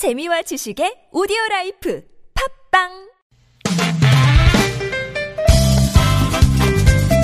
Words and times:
재미와 0.00 0.40
지식의 0.40 1.08
오디오 1.12 1.36
life 1.50 2.02
팟빵 2.72 2.88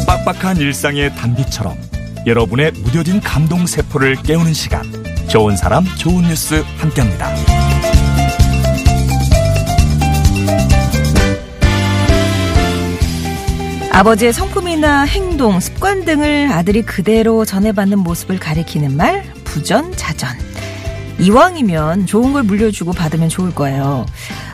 빡빡한 0.07 0.59
일상의 0.59 1.09
단비처럼 1.17 1.75
여러분의 2.27 2.73
무뎌진 2.73 3.23
감동 3.23 3.65
세포를 3.65 4.17
깨우는 4.17 4.53
시간 4.53 4.85
좋은 5.31 5.57
사람 5.57 5.87
좋은 5.97 6.25
뉴스 6.25 6.63
함께합니다. 6.77 7.35
아버지의 13.91 14.35
성품이나 14.35 15.05
행동, 15.05 15.61
습관 15.61 16.05
등을 16.05 16.53
아들이 16.53 16.83
그대로 16.83 17.47
전해받는 17.47 18.01
모습을 18.01 18.39
가리키는 18.39 18.99
말 18.99 19.23
부전자전. 19.45 20.56
이왕이면 21.19 22.07
좋은 22.07 22.33
걸 22.33 22.43
물려주고 22.43 22.93
받으면 22.93 23.29
좋을 23.29 23.55
거예요. 23.55 24.07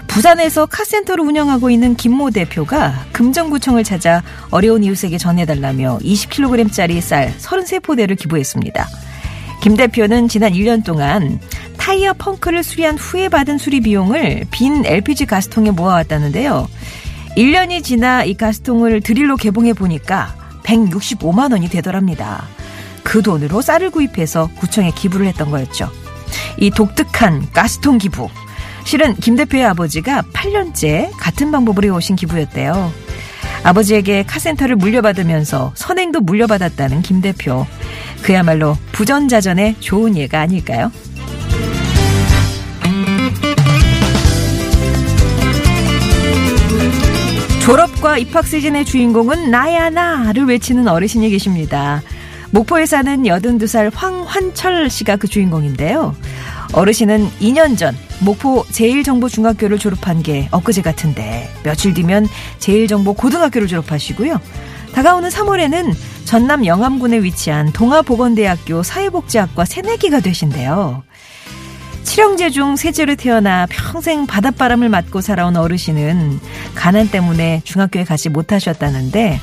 부산에서 0.06 0.66
카센터를 0.66 1.24
운영하고 1.24 1.70
있는 1.70 1.96
김모 1.96 2.30
대표가 2.30 3.06
금정구청을 3.12 3.82
찾아 3.82 4.22
어려운 4.50 4.84
이웃에게 4.84 5.16
전해달라며 5.16 5.98
20kg짜리 6.02 7.00
쌀 7.00 7.34
33포대를 7.38 8.18
기부했습니다. 8.18 8.86
김 9.62 9.76
대표는 9.76 10.28
지난 10.28 10.52
1년 10.52 10.84
동안 10.84 11.40
타이어 11.78 12.12
펑크를 12.12 12.62
수리한 12.62 12.98
후에 12.98 13.28
받은 13.28 13.58
수리 13.58 13.80
비용을 13.80 14.44
빈 14.50 14.84
LPG 14.84 15.26
가스통에 15.26 15.70
모아왔다는데요. 15.70 16.68
1년이 17.36 17.82
지나 17.82 18.24
이 18.24 18.34
가스통을 18.34 19.00
드릴로 19.00 19.36
개봉해 19.36 19.72
보니까 19.72 20.34
165만 20.64 21.52
원이 21.52 21.68
되더랍니다. 21.70 22.44
그 23.02 23.22
돈으로 23.22 23.62
쌀을 23.62 23.90
구입해서 23.90 24.50
구청에 24.58 24.90
기부를 24.90 25.26
했던 25.26 25.50
거였죠. 25.50 25.90
이 26.58 26.70
독특한 26.70 27.48
가스통 27.52 27.98
기부. 27.98 28.28
실은 28.84 29.14
김 29.16 29.36
대표의 29.36 29.64
아버지가 29.64 30.22
8년째 30.32 31.10
같은 31.16 31.52
방법으로 31.52 31.86
해오신 31.86 32.16
기부였대요. 32.16 32.92
아버지에게 33.64 34.24
카센터를 34.24 34.76
물려받으면서 34.76 35.72
선행도 35.74 36.20
물려받았다는 36.20 37.02
김 37.02 37.20
대표. 37.20 37.66
그야말로 38.22 38.76
부전자전의 38.92 39.76
좋은 39.80 40.16
예가 40.16 40.40
아닐까요? 40.40 40.90
졸업과 47.62 48.18
입학 48.18 48.44
시즌의 48.44 48.84
주인공은 48.84 49.52
나야 49.52 49.88
나를 49.88 50.46
외치는 50.46 50.88
어르신이 50.88 51.30
계십니다. 51.30 52.02
목포에 52.52 52.84
사는 52.84 53.22
82살 53.22 53.90
황환철 53.94 54.90
씨가 54.90 55.16
그 55.16 55.26
주인공인데요. 55.26 56.14
어르신은 56.74 57.28
2년 57.40 57.76
전 57.76 57.96
목포 58.20 58.64
제일정보중학교를 58.70 59.78
졸업한 59.78 60.22
게 60.22 60.48
엊그제 60.50 60.82
같은데 60.82 61.50
며칠 61.64 61.94
뒤면 61.94 62.28
제일정보 62.58 63.14
고등학교를 63.14 63.68
졸업하시고요. 63.68 64.38
다가오는 64.94 65.30
3월에는 65.30 65.94
전남 66.26 66.66
영암군에 66.66 67.22
위치한 67.22 67.72
동아보건대학교 67.72 68.82
사회복지학과 68.82 69.64
새내기가 69.64 70.20
되신대요. 70.20 71.02
칠형제 72.04 72.50
중 72.50 72.76
셋째로 72.76 73.14
태어나 73.14 73.66
평생 73.70 74.26
바닷바람을 74.26 74.90
맞고 74.90 75.22
살아온 75.22 75.56
어르신은 75.56 76.40
가난 76.74 77.08
때문에 77.08 77.62
중학교에 77.64 78.04
가지 78.04 78.28
못하셨다는데 78.28 79.40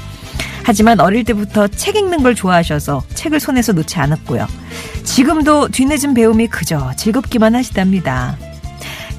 하지만 0.69 0.99
어릴 0.99 1.23
때부터 1.23 1.67
책 1.67 1.95
읽는 1.95 2.21
걸 2.21 2.35
좋아하셔서 2.35 3.01
책을 3.15 3.39
손에서 3.39 3.73
놓지 3.73 3.97
않았고요. 3.97 4.45
지금도 5.03 5.69
뒤늦은 5.69 6.13
배움이 6.13 6.45
그저 6.45 6.91
즐겁기만 6.95 7.55
하시답니다. 7.55 8.37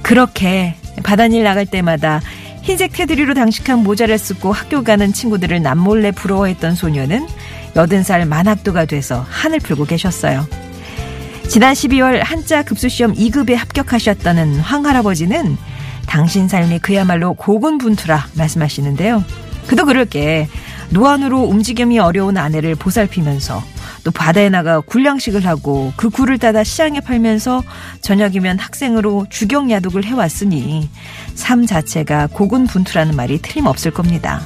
그렇게 0.01 0.75
바다일 1.03 1.43
나갈 1.43 1.65
때마다 1.65 2.21
흰색 2.61 2.93
테두리로 2.93 3.33
장식한 3.33 3.79
모자를 3.79 4.17
쓰고 4.17 4.53
학교 4.53 4.81
가는 4.85 5.11
친구들을 5.11 5.61
남몰래 5.61 6.11
부러워했던 6.11 6.75
소녀는 6.75 7.27
80살 7.73 8.25
만학도가 8.29 8.85
돼서 8.85 9.25
한을 9.29 9.59
풀고 9.59 9.87
계셨어요. 9.87 10.47
지난 11.49 11.73
12월 11.73 12.23
한자 12.23 12.63
급수시험 12.63 13.13
2급에 13.13 13.55
합격하셨다는 13.55 14.61
황 14.61 14.85
할아버지는 14.85 15.57
당신 16.05 16.47
삶이 16.47 16.79
그야말로 16.79 17.33
고군분투라 17.33 18.27
말씀하시는데요. 18.35 19.25
그도 19.67 19.85
그럴 19.85 20.05
게 20.05 20.47
노안으로 20.91 21.43
움직임이 21.43 21.99
어려운 21.99 22.37
아내를 22.37 22.75
보살피면서 22.75 23.63
또 24.03 24.11
바다에 24.11 24.49
나가 24.49 24.79
굴량식을 24.81 25.45
하고 25.45 25.93
그 25.95 26.09
굴을 26.09 26.37
따다 26.37 26.63
시장에 26.63 26.99
팔면서 26.99 27.63
저녁이면 28.01 28.59
학생으로 28.59 29.25
주경야독을 29.29 30.03
해왔으니 30.05 30.89
삶 31.35 31.65
자체가 31.65 32.27
고군분투라는 32.27 33.15
말이 33.15 33.41
틀림없을 33.41 33.91
겁니다. 33.91 34.41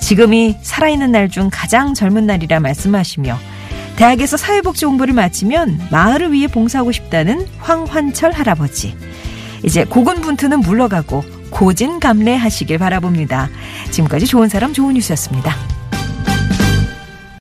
지금이 0.00 0.56
살아있는 0.62 1.12
날 1.12 1.28
중 1.28 1.48
가장 1.52 1.94
젊은 1.94 2.26
날이라 2.26 2.60
말씀하시며 2.60 3.38
대학에서 3.96 4.36
사회복지 4.36 4.86
공부를 4.86 5.14
마치면 5.14 5.88
마을을 5.90 6.32
위해 6.32 6.46
봉사하고 6.46 6.90
싶다는 6.90 7.46
황환철 7.58 8.32
할아버지. 8.32 8.96
이제 9.62 9.84
고군분투는 9.84 10.60
물러가고 10.60 11.22
고진감래하시길 11.60 12.78
바라봅니다. 12.78 13.50
지금까지 13.90 14.24
좋은 14.24 14.48
사람 14.48 14.72
좋은 14.72 14.94
뉴스였습니다. 14.94 15.54